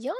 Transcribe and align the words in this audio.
Ja, 0.00 0.14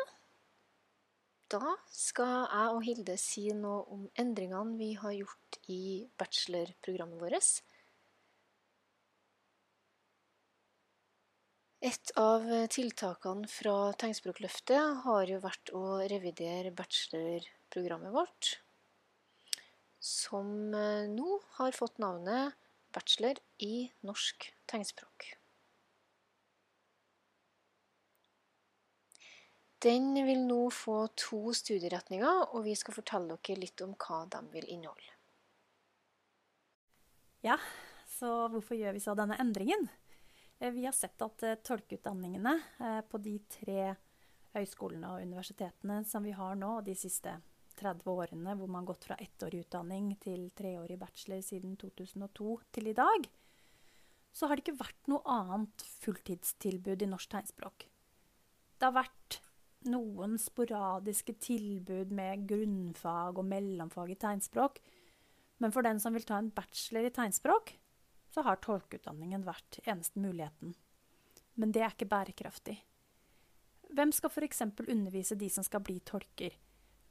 da 1.48 1.70
skal 1.88 2.28
jeg 2.28 2.72
og 2.74 2.82
Hilde 2.84 3.14
si 3.16 3.46
noe 3.56 3.86
om 3.94 4.02
endringene 4.20 4.76
vi 4.76 4.90
har 5.00 5.14
gjort 5.16 5.56
i 5.72 6.04
bachelorprogrammet 6.20 7.22
vårt. 7.22 7.48
Et 11.82 12.12
av 12.20 12.44
tiltakene 12.76 13.48
fra 13.48 13.74
Tegnspråkløftet 13.96 15.02
har 15.06 15.32
jo 15.32 15.40
vært 15.40 15.72
å 15.72 15.84
revidere 16.12 16.76
bachelorprogrammet 16.76 18.12
vårt, 18.12 18.54
som 19.98 20.74
eh, 20.76 21.08
nå 21.08 21.40
har 21.56 21.72
fått 21.72 21.96
navnet 22.02 22.58
Bachelor 22.92 23.40
i 23.64 23.88
norsk 24.04 24.52
tegnspråk. 24.68 25.32
Den 29.82 30.14
vil 30.14 30.44
nå 30.46 30.68
få 30.70 31.08
to 31.18 31.50
studieretninger, 31.58 32.54
og 32.54 32.62
vi 32.68 32.76
skal 32.78 32.94
fortelle 32.94 33.34
dere 33.34 33.58
litt 33.58 33.82
om 33.82 33.96
hva 33.98 34.20
de 34.30 34.42
vil 34.52 34.68
inneholde. 34.70 35.16
Ja, 37.42 37.56
så 38.06 38.46
hvorfor 38.52 38.78
gjør 38.78 38.94
vi 38.94 39.02
så 39.02 39.16
denne 39.18 39.40
endringen? 39.42 39.88
Eh, 40.60 40.70
vi 40.70 40.84
har 40.86 40.94
sett 40.94 41.22
at 41.26 41.42
eh, 41.42 41.58
tolkeutdanningene 41.66 42.54
eh, 42.78 43.00
på 43.10 43.18
de 43.18 43.34
tre 43.50 43.96
høyskolene 44.54 45.10
og 45.10 45.26
universitetene 45.26 46.02
som 46.06 46.22
vi 46.22 46.36
har 46.38 46.54
nå, 46.60 46.76
de 46.86 46.94
siste 46.94 47.34
30 47.80 48.06
årene 48.12 48.54
hvor 48.54 48.70
man 48.70 48.84
har 48.84 48.92
gått 48.92 49.08
fra 49.08 49.18
ettårig 49.18 49.64
utdanning 49.64 50.12
til 50.22 50.50
treårig 50.54 51.00
bachelor 51.00 51.42
siden 51.42 51.74
2002 51.80 52.58
til 52.70 52.92
i 52.92 52.94
dag, 52.94 53.26
så 54.32 54.46
har 54.46 54.56
det 54.56 54.68
ikke 54.68 54.80
vært 54.84 55.10
noe 55.10 55.24
annet 55.26 55.82
fulltidstilbud 56.04 57.02
i 57.02 57.10
norsk 57.10 57.32
tegnspråk. 57.34 57.88
Det 58.78 58.86
har 58.86 58.94
vært 59.02 59.42
noen 59.88 60.38
sporadiske 60.40 61.34
tilbud 61.42 62.12
med 62.14 62.46
grunnfag 62.50 63.38
og 63.40 63.48
mellomfag 63.48 64.12
i 64.14 64.18
tegnspråk. 64.20 64.80
Men 65.62 65.74
for 65.74 65.86
den 65.86 66.00
som 66.02 66.14
vil 66.14 66.26
ta 66.26 66.38
en 66.40 66.50
bachelor 66.54 67.08
i 67.08 67.14
tegnspråk, 67.14 67.74
så 68.32 68.44
har 68.46 68.62
tolkeutdanningen 68.64 69.44
vært 69.46 69.80
eneste 69.84 70.20
muligheten. 70.22 70.74
Men 71.54 71.72
det 71.72 71.84
er 71.84 71.94
ikke 71.94 72.08
bærekraftig. 72.10 72.78
Hvem 73.92 74.12
skal 74.16 74.32
f.eks. 74.32 74.62
undervise 74.88 75.36
de 75.36 75.48
som 75.52 75.64
skal 75.64 75.82
bli 75.84 75.98
tolker? 76.00 76.54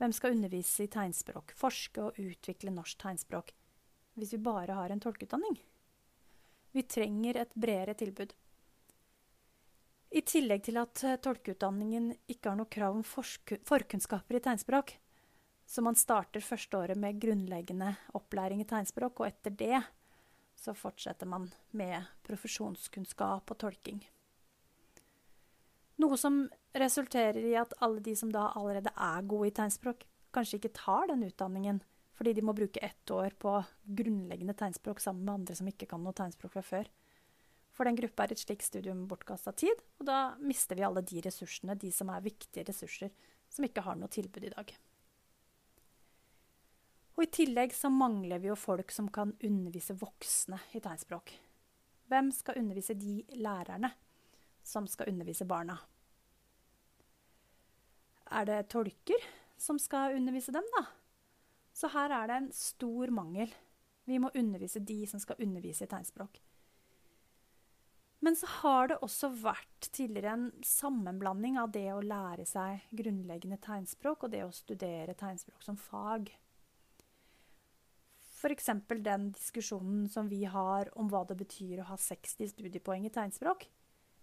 Hvem 0.01 0.13
skal 0.17 0.33
undervise 0.33 0.87
i 0.87 0.89
tegnspråk, 0.89 1.53
forske 1.53 2.01
og 2.01 2.17
utvikle 2.17 2.73
norsk 2.73 3.03
tegnspråk, 3.03 3.51
hvis 4.17 4.33
vi 4.33 4.41
bare 4.41 4.73
har 4.73 4.89
en 4.89 5.03
tolkeutdanning? 5.03 5.59
Vi 6.71 6.83
trenger 6.89 7.37
et 7.37 7.53
bredere 7.53 7.93
tilbud. 7.99 8.33
I 10.11 10.21
tillegg 10.27 10.65
til 10.67 10.79
at 10.81 11.03
eh, 11.07 11.19
tolkeutdanningen 11.23 12.11
ikke 12.31 12.51
har 12.51 12.59
noe 12.59 12.71
krav 12.71 12.97
om 12.97 13.03
forkunnskaper 13.05 14.37
i 14.37 14.43
tegnspråk, 14.43 14.93
så 15.63 15.83
man 15.85 15.95
starter 15.95 16.43
første 16.43 16.75
året 16.77 16.99
med 16.99 17.19
grunnleggende 17.21 17.93
opplæring 18.17 18.59
i 18.59 18.67
tegnspråk, 18.67 19.21
og 19.21 19.29
etter 19.29 19.55
det 19.55 19.79
så 20.61 20.73
fortsetter 20.75 21.29
man 21.29 21.47
med 21.71 22.09
profesjonskunnskap 22.27 23.53
og 23.53 23.59
tolking. 23.63 24.01
Noe 26.01 26.17
som 26.19 26.43
resulterer 26.75 27.39
i 27.39 27.55
at 27.59 27.73
alle 27.79 28.03
de 28.03 28.13
som 28.17 28.31
da 28.33 28.49
allerede 28.57 28.91
er 28.91 29.29
gode 29.31 29.47
i 29.47 29.55
tegnspråk, 29.55 30.03
kanskje 30.35 30.59
ikke 30.59 30.75
tar 30.75 31.07
den 31.11 31.23
utdanningen 31.27 31.81
fordi 32.19 32.35
de 32.37 32.43
må 32.45 32.53
bruke 32.53 32.83
ett 32.85 33.11
år 33.15 33.33
på 33.41 33.55
grunnleggende 33.97 34.53
tegnspråk 34.53 34.99
sammen 35.01 35.23
med 35.25 35.33
andre 35.39 35.55
som 35.57 35.69
ikke 35.71 35.87
kan 35.89 36.03
noe 36.03 36.13
tegnspråk 36.13 36.53
fra 36.53 36.61
før. 36.61 36.89
For 37.71 37.87
den 37.87 37.97
gruppa 37.97 38.25
er 38.25 38.33
et 38.35 38.41
slikt 38.43 38.67
studium 38.67 39.05
bortkasta 39.09 39.53
tid, 39.55 39.79
og 40.01 40.07
da 40.09 40.19
mister 40.43 40.75
vi 40.77 40.83
alle 40.85 41.03
de 41.07 41.21
ressursene, 41.23 41.77
de 41.79 41.91
som 41.95 42.11
er 42.11 42.25
viktige 42.25 42.65
ressurser, 42.67 43.13
som 43.51 43.67
ikke 43.67 43.83
har 43.85 43.99
noe 43.99 44.11
tilbud 44.11 44.43
i 44.47 44.51
dag. 44.53 44.73
Og 47.15 47.23
I 47.25 47.31
tillegg 47.31 47.73
så 47.75 47.91
mangler 47.93 48.41
vi 48.41 48.49
jo 48.49 48.57
folk 48.59 48.91
som 48.91 49.09
kan 49.13 49.33
undervise 49.45 49.95
voksne 49.99 50.59
i 50.75 50.81
tegnspråk. 50.83 51.33
Hvem 52.11 52.31
skal 52.35 52.59
undervise 52.59 52.95
de 52.97 53.21
lærerne 53.39 53.91
som 54.63 54.87
skal 54.87 55.11
undervise 55.11 55.47
barna? 55.47 55.77
Er 58.31 58.47
det 58.47 58.69
tolker 58.71 59.27
som 59.59 59.79
skal 59.79 60.15
undervise 60.17 60.53
dem, 60.55 60.65
da? 60.75 60.85
Så 61.75 61.91
her 61.91 62.11
er 62.15 62.27
det 62.27 62.37
en 62.39 62.51
stor 62.55 63.11
mangel. 63.13 63.51
Vi 64.07 64.17
må 64.19 64.31
undervise 64.35 64.79
de 64.79 65.03
som 65.07 65.21
skal 65.21 65.39
undervise 65.43 65.85
i 65.85 65.91
tegnspråk. 65.91 66.39
Men 68.21 68.35
så 68.37 68.45
har 68.61 68.91
det 68.91 68.99
også 69.01 69.31
vært 69.41 69.87
tidligere 69.89 70.35
en 70.35 70.49
sammenblanding 70.65 71.57
av 71.57 71.71
det 71.73 71.87
å 71.89 72.03
lære 72.05 72.45
seg 72.45 72.83
grunnleggende 72.93 73.57
tegnspråk 73.63 74.27
og 74.27 74.33
det 74.35 74.43
å 74.45 74.53
studere 74.53 75.15
tegnspråk 75.17 75.65
som 75.65 75.79
fag. 75.81 76.29
F.eks. 78.41 78.69
den 79.05 79.31
diskusjonen 79.33 80.05
som 80.09 80.29
vi 80.29 80.43
har 80.45 80.89
om 80.97 81.09
hva 81.09 81.23
det 81.29 81.39
betyr 81.41 81.81
å 81.81 81.87
ha 81.89 81.97
60 81.97 82.53
studiepoeng 82.53 83.07
i 83.09 83.13
tegnspråk. 83.13 83.65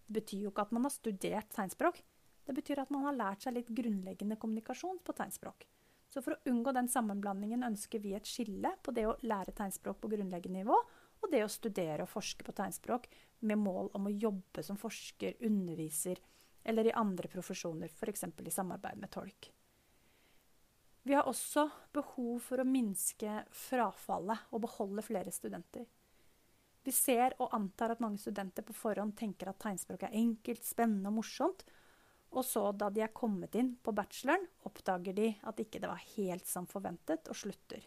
Det 0.06 0.14
betyr 0.20 0.46
jo 0.46 0.52
ikke 0.52 0.68
at 0.68 0.74
man 0.74 0.86
har 0.86 0.94
studert 0.94 1.50
tegnspråk. 1.54 1.98
Det 2.46 2.54
betyr 2.54 2.84
at 2.84 2.94
man 2.94 3.04
har 3.06 3.18
lært 3.18 3.44
seg 3.44 3.58
litt 3.58 3.74
grunnleggende 3.74 4.38
kommunikasjon 4.40 5.02
på 5.02 5.14
tegnspråk. 5.18 5.66
Så 6.08 6.22
for 6.24 6.34
å 6.34 6.50
unngå 6.50 6.72
den 6.72 6.86
sammenblandingen 6.88 7.66
ønsker 7.66 8.00
vi 8.00 8.14
et 8.16 8.30
skille 8.30 8.72
på 8.82 8.94
det 8.96 9.04
å 9.10 9.18
lære 9.26 9.52
tegnspråk 9.58 9.98
på 10.00 10.10
grunnleggende 10.14 10.62
nivå 10.62 10.78
og 11.22 11.30
det 11.32 11.42
å 11.44 11.50
studere 11.52 12.04
og 12.04 12.12
forske 12.12 12.46
på 12.46 12.54
tegnspråk 12.56 13.08
med 13.48 13.60
mål 13.60 13.90
om 13.98 14.08
å 14.08 14.14
jobbe 14.14 14.64
som 14.64 14.78
forsker, 14.80 15.38
underviser 15.44 16.20
eller 16.68 16.88
i 16.88 16.96
andre 16.96 17.30
profesjoner, 17.32 17.90
f.eks. 17.92 18.24
i 18.24 18.52
samarbeid 18.52 18.98
med 19.00 19.10
tolk. 19.10 19.50
Vi 21.08 21.14
har 21.16 21.28
også 21.28 21.68
behov 21.94 22.42
for 22.44 22.60
å 22.60 22.68
minske 22.68 23.42
frafallet 23.54 24.50
og 24.52 24.66
beholde 24.66 25.04
flere 25.06 25.32
studenter. 25.32 25.86
Vi 26.84 26.92
ser 26.92 27.34
og 27.40 27.54
antar 27.56 27.94
at 27.94 28.02
mange 28.04 28.20
studenter 28.20 28.64
på 28.64 28.76
forhånd 28.76 29.16
tenker 29.16 29.50
at 29.50 29.58
tegnspråk 29.62 30.04
er 30.06 30.16
enkelt, 30.20 30.64
spennende 30.64 31.10
og 31.10 31.18
morsomt, 31.22 31.64
og 32.36 32.44
så, 32.44 32.66
da 32.76 32.90
de 32.92 33.00
er 33.04 33.14
kommet 33.16 33.56
inn 33.56 33.74
på 33.80 33.94
bacheloren, 33.96 34.44
oppdager 34.68 35.16
de 35.16 35.30
at 35.48 35.60
ikke 35.62 35.80
det 35.80 35.88
var 35.88 36.02
helt 36.18 36.48
som 36.48 36.68
forventet, 36.68 37.28
og 37.32 37.36
slutter. 37.40 37.86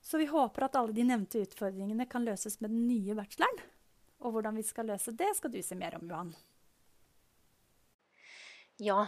Så 0.00 0.18
vi 0.18 0.28
håper 0.30 0.66
at 0.66 0.76
alle 0.80 0.94
de 0.96 1.04
nevnte 1.06 1.42
utfordringene 1.44 2.06
kan 2.10 2.24
løses 2.24 2.60
med 2.60 2.72
den 2.72 2.86
nye 2.88 3.16
bacheloren. 3.18 3.60
Og 4.20 4.34
hvordan 4.34 4.56
vi 4.56 4.64
skal 4.66 4.88
løse 4.90 5.14
det, 5.16 5.30
skal 5.36 5.52
du 5.52 5.60
si 5.64 5.76
mer 5.78 5.96
om, 5.96 6.08
Johan. 6.08 6.32
Ja, 8.80 9.06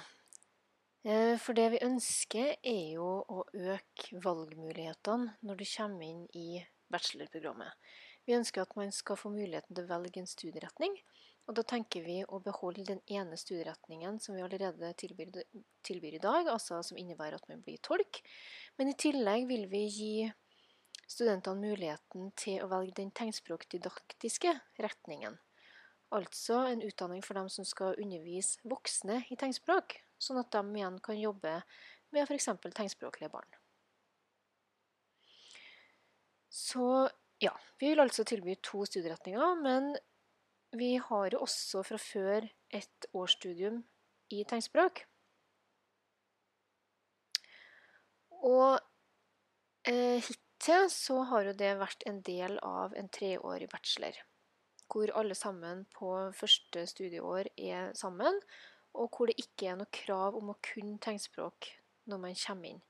eh, 1.05 1.39
for 1.41 1.57
det 1.57 1.71
vi 1.75 1.85
ønsker, 1.85 2.57
er 2.61 2.85
jo 2.97 3.09
å 3.25 3.45
øke 3.53 4.21
valgmulighetene 4.21 5.37
når 5.41 5.61
du 5.61 5.67
kommer 5.69 6.07
inn 6.07 6.25
i 6.37 6.63
bachelorprogrammet. 6.93 7.73
Vi 8.29 8.37
ønsker 8.37 8.63
at 8.63 8.77
man 8.79 8.93
skal 8.95 9.19
få 9.19 9.33
muligheten 9.35 9.75
til 9.75 9.85
å 9.87 9.91
velge 9.91 10.21
en 10.23 10.31
studieretning. 10.31 10.97
Og 11.51 11.57
da 11.59 11.65
tenker 11.67 12.05
vi 12.07 12.21
å 12.23 12.39
beholde 12.43 12.85
den 12.87 13.01
ene 13.11 13.37
studieretningen 13.41 14.21
som 14.23 14.37
vi 14.37 14.45
allerede 14.45 14.93
tilbyr, 15.01 15.41
tilbyr 15.83 16.21
i 16.21 16.23
dag, 16.23 16.47
altså 16.53 16.79
som 16.87 17.01
innebærer 17.01 17.41
at 17.41 17.49
man 17.51 17.65
blir 17.65 17.81
tolk. 17.83 18.21
Men 18.79 18.93
i 18.93 18.99
tillegg 18.99 19.49
vil 19.51 19.67
vi 19.73 19.83
gi 19.89 20.13
studentene 21.13 21.61
muligheten 21.61 22.31
til 22.41 22.63
å 22.65 22.71
velge 22.73 22.97
den 22.99 23.13
tegnspråkdidaktiske 23.17 24.55
retningen. 24.83 25.39
Altså 26.13 26.59
en 26.69 26.85
utdanning 26.85 27.23
for 27.25 27.39
dem 27.39 27.49
som 27.53 27.65
skal 27.65 27.97
undervise 28.01 28.61
voksne 28.69 29.23
i 29.33 29.39
tegnspråk, 29.41 29.97
sånn 30.21 30.41
at 30.43 30.53
de 30.53 30.63
igjen 30.77 30.99
kan 31.05 31.19
jobbe 31.19 31.55
med 32.13 32.27
f.eks. 32.27 32.51
tegnspråklige 32.69 33.33
barn. 33.33 33.49
Så 36.53 37.09
ja, 37.41 37.55
vi 37.81 37.89
vil 37.91 38.03
altså 38.03 38.25
tilby 38.29 38.59
to 38.61 38.85
studieretninger, 38.85 39.55
men 39.65 39.95
vi 40.77 40.97
har 41.01 41.33
jo 41.33 41.41
også 41.47 41.81
fra 41.87 41.99
før 42.01 42.45
et 42.73 43.09
årsstudium 43.17 43.81
i 44.33 44.45
tegnspråk. 44.49 45.03
Og 48.43 48.79
eh, 49.89 50.31
til 50.63 50.89
så 50.93 51.23
har 51.31 51.49
jo 51.49 51.55
det 51.59 51.73
vært 51.81 52.05
en 52.09 52.21
del 52.27 52.59
av 52.63 52.95
en 52.99 53.09
treårig 53.13 53.69
bachelor. 53.73 54.19
Hvor 54.93 55.13
alle 55.17 55.35
sammen 55.39 55.87
på 55.95 56.11
første 56.37 56.85
studieår 56.91 57.49
er 57.57 57.95
sammen, 57.99 58.39
og 58.93 59.09
hvor 59.17 59.31
det 59.31 59.41
ikke 59.41 59.71
er 59.73 59.81
noe 59.81 59.91
krav 59.95 60.37
om 60.37 60.53
å 60.53 60.61
kunne 60.65 61.01
tegnspråk 61.03 61.71
når 62.11 62.23
man 62.27 62.39
kommer 62.45 62.75
inn. 62.75 62.85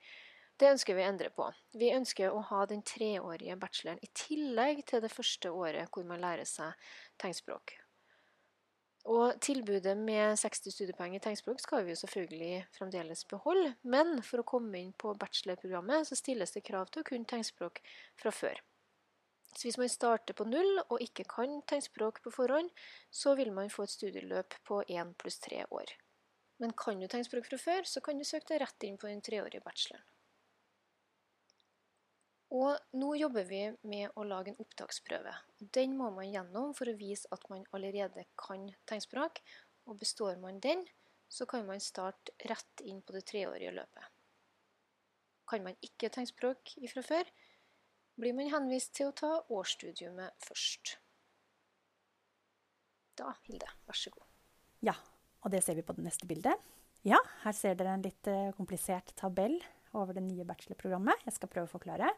Det 0.59 0.71
ønsker 0.71 0.95
vi 0.95 1.03
å 1.03 1.11
endre 1.11 1.31
på. 1.35 1.47
Vi 1.79 1.95
ønsker 1.95 2.31
å 2.31 2.43
ha 2.51 2.65
den 2.71 2.85
treårige 2.87 3.57
bacheloren 3.59 4.03
i 4.03 4.11
tillegg 4.15 4.85
til 4.87 5.03
det 5.03 5.11
første 5.11 5.51
året 5.51 5.91
hvor 5.91 6.07
man 6.07 6.23
lærer 6.23 6.47
seg 6.47 6.77
tegnspråk. 7.23 7.82
Og 9.11 9.39
tilbudet 9.43 9.97
med 9.99 10.37
60 10.39 10.71
studiepoeng 10.71 11.17
i 11.17 11.21
tegnspråk 11.23 11.59
skal 11.61 11.83
vi 11.83 11.91
jo 11.91 11.99
selvfølgelig 12.05 12.67
fremdeles 12.77 13.25
beholde, 13.27 13.73
men 13.83 14.21
for 14.23 14.43
å 14.43 14.47
komme 14.47 14.79
inn 14.79 14.93
på 14.95 15.15
bachelorprogrammet 15.19 16.07
så 16.07 16.19
stilles 16.19 16.55
det 16.55 16.63
krav 16.69 16.93
til 16.93 17.03
å 17.03 17.09
kunne 17.09 17.27
tegnspråk 17.27 17.83
fra 18.23 18.31
før. 18.31 18.63
Så 19.53 19.67
hvis 19.67 19.79
man 19.81 19.91
starter 19.93 20.39
på 20.39 20.47
null 20.49 20.79
og 20.85 21.03
ikke 21.03 21.27
kan 21.29 21.59
tegnspråk 21.69 22.23
på 22.25 22.33
forhånd, 22.33 22.71
så 23.11 23.35
vil 23.37 23.51
man 23.53 23.73
få 23.75 23.85
et 23.85 23.97
studieløp 23.97 24.57
på 24.69 24.81
én 24.87 25.13
pluss 25.19 25.43
tre 25.43 25.65
år. 25.69 25.93
Men 26.63 26.73
kan 26.79 27.03
du 27.03 27.09
tegnspråk 27.11 27.51
fra 27.51 27.59
før, 27.59 27.85
så 27.85 28.01
kan 28.01 28.19
du 28.19 28.25
søke 28.25 28.55
deg 28.55 28.63
rett 28.63 28.87
inn 28.87 28.97
på 29.03 29.11
den 29.11 29.21
treårige 29.25 29.65
bacheloren. 29.67 30.07
Og 32.53 32.97
nå 33.01 33.15
jobber 33.17 33.47
vi 33.49 33.63
med 33.89 34.13
å 34.19 34.25
lage 34.29 34.53
en 34.53 34.61
opptaksprøve. 34.61 35.33
Den 35.73 35.95
må 35.97 36.11
man 36.13 36.29
gjennom 36.29 36.75
for 36.77 36.91
å 36.91 36.97
vise 36.99 37.29
at 37.33 37.47
man 37.49 37.65
allerede 37.73 38.27
kan 38.37 38.67
tegnspråk. 38.89 39.41
Og 39.89 39.97
består 39.99 40.37
man 40.39 40.61
den, 40.63 40.85
så 41.33 41.47
kan 41.49 41.65
man 41.67 41.81
starte 41.81 42.35
rett 42.51 42.83
inn 42.85 43.01
på 43.03 43.17
det 43.17 43.25
treårige 43.31 43.73
løpet. 43.73 44.05
Kan 45.49 45.65
man 45.65 45.81
ikke 45.85 46.13
tegnspråk 46.13 46.77
ifra 46.85 47.03
før, 47.07 47.31
blir 48.21 48.37
man 48.37 48.53
henvist 48.53 48.93
til 48.99 49.09
å 49.09 49.17
ta 49.17 49.33
årsstudiumet 49.49 50.37
først. 50.45 50.99
Da, 53.17 53.33
Hilde, 53.49 53.69
vær 53.89 53.97
så 53.97 54.13
god. 54.13 54.29
Ja, 54.85 54.95
og 55.41 55.53
det 55.55 55.63
ser 55.65 55.77
vi 55.79 55.85
på 55.87 55.97
det 55.97 56.05
neste 56.05 56.29
bildet. 56.29 56.61
Ja, 57.09 57.19
her 57.43 57.57
ser 57.57 57.75
dere 57.79 57.97
en 57.97 58.05
litt 58.05 58.29
eh, 58.31 58.53
komplisert 58.57 59.11
tabell 59.19 59.57
over 59.97 60.15
det 60.17 60.23
nye 60.25 60.47
bachelorprogrammet. 60.47 61.25
Jeg 61.27 61.37
skal 61.37 61.51
prøve 61.53 61.69
å 61.69 61.73
forklare. 61.73 62.13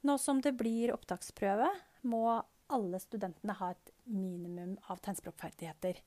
Nå 0.00 0.16
som 0.18 0.40
det 0.40 0.52
blir 0.56 0.94
opptaksprøve, 0.94 1.68
må 2.08 2.24
alle 2.72 3.00
studentene 3.02 3.56
ha 3.58 3.72
et 3.74 3.90
minimum 4.04 4.78
av 4.88 5.02
tegnspråkferdigheter. 5.04 5.98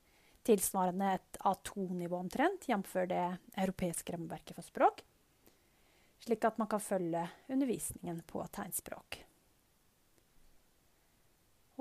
Tilsvarende 0.43 1.11
et 1.15 1.37
A2-nivå 1.45 2.17
omtrent, 2.17 2.65
jf. 2.67 2.95
det 3.07 3.25
europeiske 3.53 4.15
rammeverket 4.15 4.57
for 4.57 4.65
språk. 4.65 5.03
Slik 6.23 6.47
at 6.47 6.57
man 6.57 6.71
kan 6.71 6.81
følge 6.81 7.27
undervisningen 7.51 8.23
på 8.27 8.41
tegnspråk. 8.55 9.19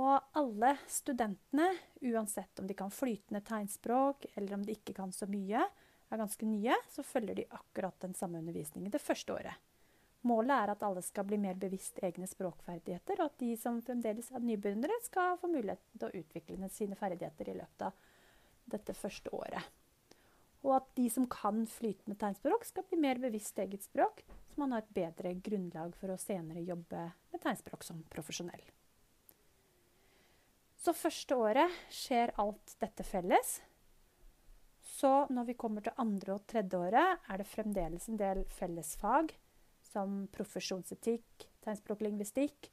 Og 0.03 0.37
alle 0.39 0.77
studentene, 0.89 1.69
uansett 2.01 2.61
om 2.61 2.69
de 2.69 2.77
kan 2.77 2.91
flytende 2.91 3.43
tegnspråk 3.45 4.27
eller 4.35 4.57
om 4.57 4.65
de 4.67 4.77
ikke 4.77 4.97
kan 4.97 5.13
så 5.13 5.29
mye, 5.31 5.65
er 6.13 6.21
ganske 6.21 6.47
nye, 6.49 6.77
så 6.93 7.05
følger 7.07 7.39
de 7.39 7.51
akkurat 7.51 7.97
den 8.05 8.15
samme 8.15 8.41
undervisningen 8.43 8.93
det 8.93 9.01
første 9.01 9.33
året. 9.33 9.72
Målet 10.23 10.55
er 10.55 10.71
at 10.71 10.83
alle 10.87 11.03
skal 11.03 11.27
bli 11.27 11.39
mer 11.43 11.57
bevisst 11.59 11.97
egne 12.05 12.29
språkferdigheter, 12.31 13.19
og 13.19 13.33
at 13.33 13.41
de 13.43 13.57
som 13.59 13.81
fremdeles 13.83 14.31
er 14.31 14.45
nybegynnere, 14.45 15.01
skal 15.03 15.39
få 15.41 15.51
muligheten 15.51 15.99
til 15.99 16.09
å 16.09 16.21
utvikle 16.23 16.69
sine 16.71 16.99
ferdigheter 16.99 17.51
i 17.51 17.57
løpet 17.59 17.89
av 17.89 17.97
dette 18.71 18.95
første 18.95 19.33
året. 19.35 19.67
Og 20.63 20.77
at 20.77 20.93
de 20.95 21.09
som 21.11 21.27
kan 21.27 21.65
flytende 21.67 22.15
tegnspråk, 22.21 22.69
skal 22.69 22.87
bli 22.87 23.01
mer 23.03 23.19
bevisst 23.19 23.59
eget 23.59 23.83
språk, 23.83 24.23
så 24.53 24.63
man 24.63 24.77
har 24.77 24.85
et 24.85 24.95
bedre 24.95 25.35
grunnlag 25.43 25.97
for 25.99 26.15
å 26.15 26.21
senere 26.21 26.63
jobbe 26.63 27.09
med 27.33 27.43
tegnspråk 27.43 27.83
som 27.83 28.05
profesjonell. 28.13 28.63
Så 30.79 30.95
første 30.95 31.35
året 31.39 31.83
skjer 31.95 32.35
alt 32.43 32.77
dette 32.83 33.03
felles. 33.07 33.59
Så 34.83 35.27
når 35.31 35.51
vi 35.51 35.59
kommer 35.59 35.83
til 35.83 35.99
andre 36.03 36.37
og 36.37 36.47
tredje 36.51 36.79
året, 36.79 37.23
er 37.27 37.43
det 37.43 37.51
fremdeles 37.51 38.07
en 38.11 38.19
del 38.19 38.45
fellesfag 38.51 39.35
som 39.93 40.25
profesjonsetikk, 40.35 41.47
tegnspråk 41.65 42.01
og 42.01 42.09
lingvistikk 42.09 42.71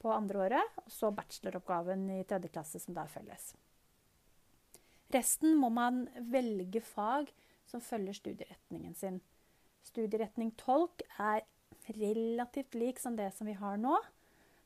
på 0.00 0.12
andre 0.14 0.46
året, 0.46 0.78
og 0.80 0.92
så 0.92 1.10
bacheloroppgaven 1.12 2.06
i 2.16 2.22
tredje 2.28 2.52
klasse 2.52 2.80
som 2.80 2.96
da 2.96 3.04
er 3.04 3.12
felles. 3.12 3.50
Resten 5.10 5.56
må 5.58 5.68
man 5.74 6.04
velge 6.30 6.82
fag 6.86 7.32
som 7.68 7.82
følger 7.82 8.16
studieretningen 8.16 8.94
sin. 8.94 9.18
Studieretning 9.86 10.52
tolk 10.60 11.02
er 11.18 11.42
relativt 11.96 12.76
lik 12.78 13.00
som 13.02 13.16
det 13.18 13.30
som 13.34 13.48
vi 13.48 13.56
har 13.58 13.78
nå. 13.80 13.96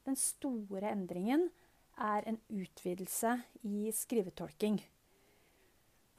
Den 0.05 0.19
store 0.21 0.91
endringen 0.93 1.49
er 1.97 2.27
en 2.29 2.41
utvidelse 2.53 3.39
i 3.65 3.89
skrivetolking. 3.95 4.83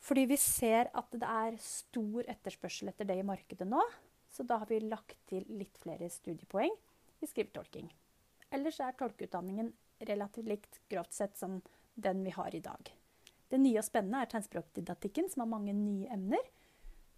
Fordi 0.06 0.26
vi 0.30 0.38
ser 0.38 0.90
at 0.94 1.14
det 1.14 1.28
er 1.28 1.62
stor 1.62 2.28
etterspørsel 2.30 2.92
etter 2.92 3.08
det 3.10 3.20
i 3.20 3.26
markedet 3.26 3.68
nå. 3.68 3.82
Så 4.36 4.44
da 4.44 4.60
har 4.60 4.68
vi 4.68 4.82
lagt 4.84 5.16
til 5.32 5.46
litt 5.48 5.78
flere 5.80 6.10
studiepoeng 6.12 6.74
i 7.24 7.30
skrivetolking. 7.30 7.88
Ellers 8.52 8.82
er 8.84 8.98
tolkeutdanningen 9.00 9.72
relativt 10.10 10.50
likt 10.52 10.82
grovt 10.92 11.16
sett 11.16 11.38
som 11.40 11.62
den 11.96 12.24
vi 12.26 12.34
har 12.36 12.56
i 12.56 12.60
dag. 12.60 12.92
Det 13.48 13.62
nye 13.62 13.80
og 13.80 13.88
spennende 13.88 14.26
er 14.26 14.32
tegnspråkdidaktikken, 14.34 15.30
som 15.32 15.46
har 15.46 15.52
mange 15.54 15.74
nye 15.78 16.10
emner, 16.12 16.44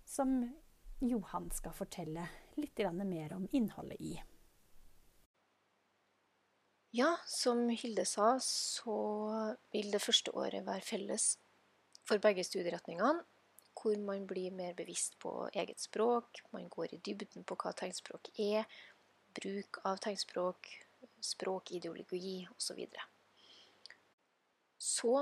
som 0.05 0.43
Johan 1.01 1.49
skal 1.55 1.73
fortelle 1.73 2.27
litt 2.57 2.79
mer 3.01 3.33
om 3.33 3.47
innholdet 3.51 4.01
i. 4.01 4.13
Ja, 6.93 7.15
som 7.25 7.69
Hilde 7.69 8.05
sa, 8.05 8.37
så 8.41 8.97
vil 9.73 9.91
det 9.91 10.01
første 10.01 10.31
året 10.31 10.65
være 10.65 10.85
felles 10.85 11.35
for 12.07 12.21
begge 12.23 12.45
studieretningene. 12.45 13.25
Hvor 13.87 13.99
man 14.03 14.25
blir 14.27 14.51
mer 14.51 14.73
bevisst 14.75 15.13
på 15.23 15.29
eget 15.55 15.79
språk, 15.79 16.41
man 16.51 16.65
går 16.67 16.91
i 16.91 16.97
dybden 16.99 17.45
på 17.47 17.55
hva 17.55 17.71
tegnspråk 17.71 18.27
er, 18.43 18.65
bruk 19.31 19.79
av 19.87 20.01
tegnspråk, 20.03 20.67
språkideologi 21.23 22.41
osv. 22.51 22.81
Så, 24.75 24.89
så 24.91 25.13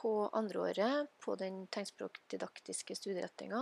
på 0.00 0.12
andre 0.32 0.62
året 0.62 1.10
på 1.20 1.36
den 1.36 1.66
tegnspråkdidaktiske 1.68 2.96
studieretninga 2.96 3.60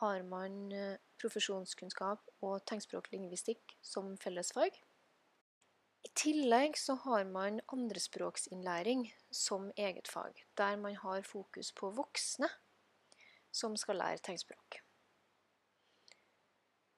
har 0.00 0.26
man 0.26 0.58
eh, 0.74 0.98
profesjonskunnskap 1.22 2.26
og 2.42 2.58
tegnspråklingvistikk 2.66 3.76
som 3.86 4.16
fellesfag. 4.18 4.74
I 6.04 6.10
tillegg 6.18 6.74
så 6.74 6.98
har 7.06 7.22
man 7.30 7.62
andrespråksinnlæring 7.70 9.06
som 9.30 9.70
eget 9.78 10.10
fag, 10.10 10.42
der 10.58 10.76
man 10.76 10.98
har 11.06 11.22
fokus 11.22 11.70
på 11.70 11.94
voksne 11.94 12.50
som 13.54 13.76
skal 13.78 14.00
lære 14.02 14.22
tegnspråk. 14.24 14.80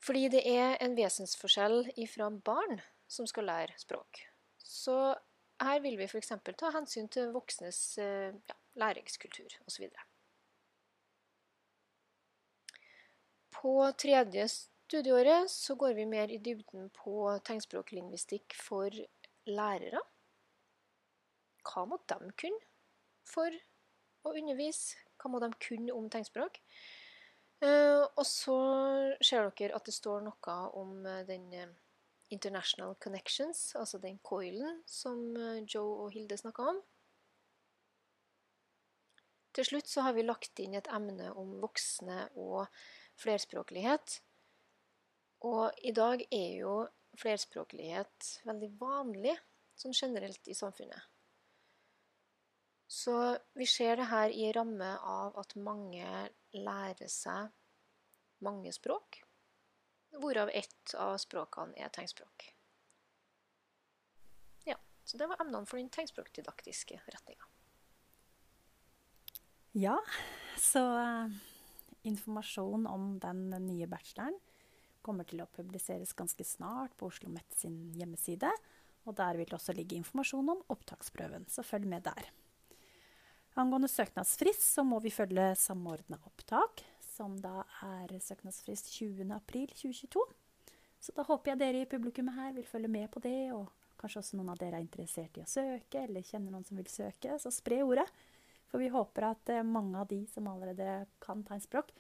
Fordi 0.07 0.29
det 0.33 0.43
er 0.49 0.77
en 0.85 0.95
vesensforskjell 0.97 1.91
ifra 1.99 2.31
barn 2.31 2.79
som 3.11 3.27
skal 3.27 3.49
lære 3.51 3.75
språk. 3.81 4.23
Så 4.59 4.97
her 5.63 5.81
vil 5.83 5.97
vi 5.99 6.07
f.eks. 6.07 6.33
ta 6.59 6.71
hensyn 6.75 7.09
til 7.13 7.33
voksnes 7.35 7.81
ja, 7.99 8.57
læringskultur 8.79 9.59
osv. 9.67 9.89
På 13.57 13.75
tredje 13.99 14.47
studieåret 14.53 15.51
så 15.51 15.75
går 15.75 15.97
vi 15.99 16.05
mer 16.07 16.31
i 16.31 16.39
dybden 16.39 16.91
på 16.95 17.33
tegnspråklingvistikk 17.49 18.55
for 18.61 18.93
lærere. 19.49 20.03
Hva 21.67 21.87
må 21.89 21.99
de 22.07 22.31
kunne 22.39 22.63
for 23.27 23.51
å 24.27 24.35
undervise? 24.37 24.99
Hva 25.17 25.31
må 25.33 25.41
de 25.43 25.51
kunne 25.63 25.95
om 25.97 26.11
tegnspråk? 26.13 26.61
Uh, 27.65 28.05
og 28.05 28.25
så 28.29 28.57
ser 29.25 29.49
dere 29.57 29.79
at 29.79 29.87
det 29.89 29.95
står 29.97 30.27
noe 30.27 30.57
om 30.77 30.99
uh, 31.07 31.23
den 31.29 31.47
uh, 31.57 31.71
International 32.35 32.93
Connections, 33.01 33.71
altså 33.79 34.01
den 34.03 34.19
coilen 34.27 34.83
som 34.91 35.21
Joe 35.63 36.03
og 36.03 36.11
Hilde 36.13 36.37
snakka 36.37 36.65
om. 36.73 36.81
Til 39.55 39.65
slutt 39.65 39.89
så 39.89 40.03
har 40.05 40.17
vi 40.17 40.27
lagt 40.27 40.59
inn 40.61 40.75
et 40.77 40.91
emne 40.93 41.31
om 41.39 41.55
voksne 41.63 42.27
og 42.35 42.67
flerspråklighet. 43.23 44.19
Og 45.49 45.79
i 45.87 45.95
dag 45.97 46.27
er 46.29 46.51
jo 46.59 46.75
flerspråklighet 47.23 48.33
veldig 48.45 48.73
vanlig 48.81 49.37
sånn 49.79 49.97
generelt 49.97 50.51
i 50.51 50.57
samfunnet. 50.57 51.01
Så 52.87 53.39
vi 53.59 53.67
ser 53.67 53.99
det 53.99 54.09
her 54.11 54.31
i 54.31 54.51
ramme 54.55 54.93
av 55.03 55.35
at 55.41 55.57
mange 55.59 56.07
lærer 56.55 57.11
seg 57.11 57.51
mange 58.47 58.71
språk, 58.73 59.23
hvorav 60.17 60.53
ett 60.55 60.95
av 60.95 61.17
språkene 61.19 61.75
er 61.83 61.91
tegnspråk. 61.93 62.47
Ja, 64.71 64.79
så 65.05 65.19
det 65.19 65.29
var 65.33 65.43
emnene 65.43 65.67
for 65.67 65.81
den 65.81 65.91
tegnspråkdidaktiske 65.93 67.01
retninga. 67.11 67.51
Ja, 69.77 69.99
så 70.57 70.81
uh, 70.97 71.35
informasjon 72.09 72.87
om 72.89 73.17
den 73.21 73.51
nye 73.67 73.89
bacheloren 73.91 74.39
kommer 75.05 75.27
til 75.29 75.43
å 75.43 75.51
publiseres 75.53 76.15
ganske 76.17 76.47
snart 76.47 76.97
på 76.99 77.11
Oslo 77.11 77.29
Met 77.31 77.53
sin 77.55 77.93
hjemmeside. 77.95 78.51
Og 79.07 79.15
der 79.19 79.37
vil 79.39 79.47
det 79.47 79.55
også 79.55 79.75
ligge 79.77 79.99
informasjon 79.99 80.49
om 80.57 80.65
opptaksprøven, 80.73 81.45
så 81.51 81.63
følg 81.63 81.87
med 81.91 82.07
der. 82.09 82.31
Angående 83.57 83.89
søknadsfrist 83.89 84.67
så 84.75 84.83
må 84.85 84.99
vi 85.01 85.09
følge 85.09 85.55
samordna 85.57 86.19
opptak, 86.29 86.83
som 87.01 87.39
da 87.41 87.63
er 87.87 88.11
søknadsfrist 88.21 88.91
20.4.2022. 88.99 90.25
Så 91.01 91.15
da 91.17 91.25
håper 91.25 91.55
jeg 91.55 91.61
dere 91.63 91.81
i 91.85 91.89
publikummet 91.89 92.37
her 92.37 92.53
vil 92.53 92.67
følge 92.69 92.91
med 92.93 93.09
på 93.15 93.23
det, 93.25 93.55
og 93.57 93.71
kanskje 93.97 94.21
også 94.21 94.37
noen 94.37 94.51
av 94.53 94.61
dere 94.61 94.77
er 94.77 94.85
interessert 94.85 95.39
i 95.41 95.45
å 95.45 95.49
søke, 95.49 96.03
eller 96.03 96.27
kjenner 96.27 96.53
noen 96.53 96.67
som 96.69 96.77
vil 96.77 96.91
søke, 96.93 97.39
så 97.41 97.53
spre 97.55 97.81
ordet. 97.87 98.05
For 98.69 98.83
vi 98.83 98.91
håper 98.93 99.31
at 99.31 99.53
eh, 99.55 99.65
mange 99.65 100.03
av 100.03 100.11
de 100.11 100.19
som 100.29 100.51
allerede 100.51 101.07
kan 101.25 101.45
tegnspråk, 101.47 101.95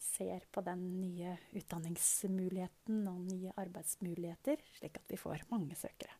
ser 0.00 0.44
på 0.52 0.64
den 0.64 0.82
nye 1.00 1.34
utdanningsmuligheten 1.56 3.02
og 3.08 3.24
nye 3.24 3.52
arbeidsmuligheter, 3.60 4.60
slik 4.76 5.00
at 5.00 5.12
vi 5.12 5.20
får 5.20 5.44
mange 5.52 5.76
søkere. 5.80 6.12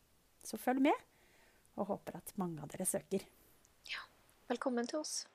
Så 0.44 0.60
følg 0.60 0.84
med, 0.88 1.04
og 1.76 1.92
håper 1.92 2.20
at 2.20 2.32
mange 2.40 2.64
av 2.64 2.72
dere 2.72 2.88
søker. 2.88 3.24
Ja. 3.88 4.09
Velkommen 4.50 4.86
til 4.86 4.98
oss. 4.98 5.26